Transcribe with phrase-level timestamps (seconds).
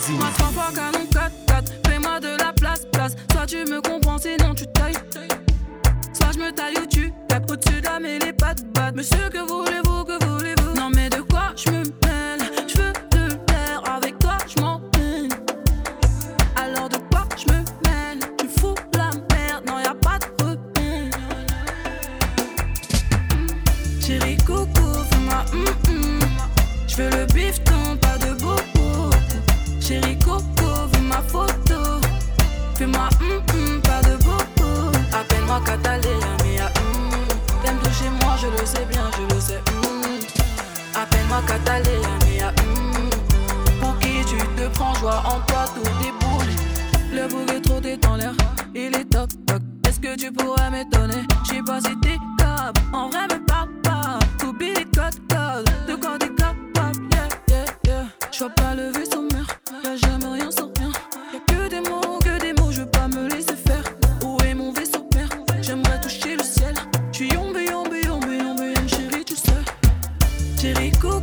[0.00, 0.12] Easy.
[0.12, 3.16] Moi trois fois canon 4-4 Fais-moi de la place, place.
[3.32, 4.94] Soit tu me comprends sinon tu tailles.
[6.14, 9.28] Soit je me taille ou tu tapes au-dessus de la mêlée les pattes battes Monsieur
[9.30, 10.74] que voulez-vous, que voulez-vous?
[10.74, 12.40] Non mais de quoi je me mêle?
[12.66, 14.80] Je veux de l'air avec toi je m'en
[16.56, 18.20] Alors de quoi je me mêle?
[18.38, 21.10] Tu fous la merde, non y'a pas de repère.
[24.00, 26.20] Chérie coco, fais-moi hum hum
[26.88, 28.32] Je veux le bifton, pas de
[29.90, 31.98] Chérie coco, veux ma photo.
[32.76, 37.10] Fais-moi hum hum, pas de bobo Appelle-moi Catalina, mia hum
[37.60, 40.20] T'aimes toucher moi, je le sais bien, je le sais hum
[40.94, 43.10] Appelle-moi Catalina, mia hum
[43.80, 46.54] Pour qui tu te prends, joie en toi, tout déboule
[47.12, 48.34] Le bouc est trop dans l'air,
[48.72, 51.26] il est toc toc Est-ce que tu pourrais m'étonner?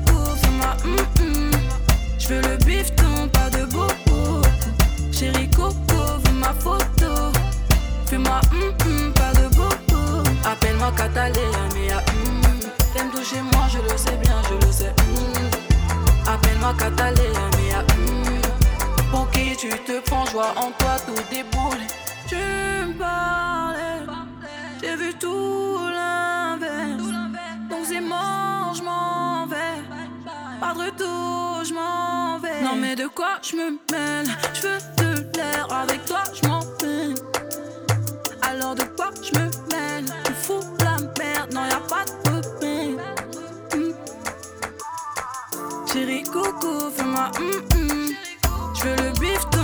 [0.08, 1.52] Coco, fais-moi hum hum
[2.20, 4.42] J'veux le bifton, pas de bobo
[5.12, 5.74] Chérie coco,
[6.24, 7.32] veux ma photo.
[8.06, 12.42] Fais-moi hum hum, pas de bobo Appelle-moi Catalina, mais ah hum
[12.94, 17.84] T'aimes toucher moi, je le sais bien, je le sais hum Appelle-moi Catalina, mais ah
[17.94, 18.42] hum
[19.12, 21.84] Pour qui tu te prends, joie en toi, tout déboule
[22.28, 23.67] Tu me parlais
[30.74, 32.62] De retour, je m'en vais.
[32.62, 34.28] Non mais de quoi je me mêle?
[34.54, 37.16] Je veux de l'air avec toi, je m'en mêle
[38.50, 40.06] alors de quoi je me mêle?
[40.24, 43.16] Tu fous la merde, non y'a pas de repère
[43.76, 43.92] Hmm.
[45.92, 47.52] Chérie coco, fais-moi hum
[48.76, 49.57] Je veux le bifton,